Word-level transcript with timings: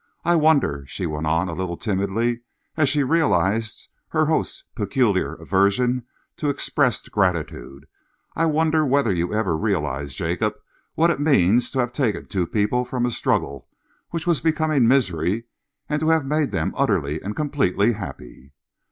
I 0.25 0.33
wonder," 0.35 0.83
she 0.87 1.05
went 1.05 1.27
on 1.27 1.47
a 1.47 1.53
little 1.53 1.77
timidly, 1.77 2.41
as 2.75 2.89
she 2.89 3.03
realised 3.03 3.87
her 4.07 4.25
host's 4.25 4.63
peculiar 4.73 5.35
aversion 5.35 6.07
to 6.37 6.49
expressed 6.49 7.11
gratitude, 7.11 7.85
"I 8.35 8.47
wonder 8.47 8.83
whether 8.83 9.13
you 9.13 9.31
ever 9.31 9.55
realise, 9.55 10.15
Jacob, 10.15 10.55
what 10.95 11.11
it 11.11 11.19
means 11.19 11.69
to 11.69 11.79
have 11.81 11.93
taken 11.93 12.25
two 12.25 12.47
people 12.47 12.83
from 12.83 13.05
a 13.05 13.11
struggle 13.11 13.67
which 14.09 14.25
was 14.25 14.41
becoming 14.41 14.87
misery 14.87 15.43
and 15.87 15.99
to 15.99 16.09
have 16.09 16.25
made 16.25 16.49
them 16.49 16.73
utterly 16.75 17.21
and 17.21 17.35
completely 17.35 17.91
happy."... 17.93 18.53